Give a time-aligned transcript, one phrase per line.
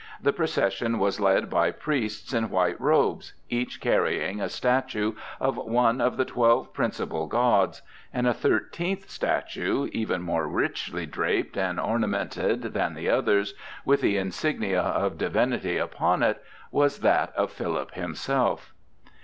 [0.19, 6.01] The procession was led by priests in white robes, each carrying a statue of one
[6.01, 12.63] of the twelve principal gods; and a thirteenth statue, even more richly draped and ornamented
[12.73, 13.53] than the others,
[13.85, 16.41] with the insignia of divinity upon it,
[16.71, 18.73] was that of Philip himself.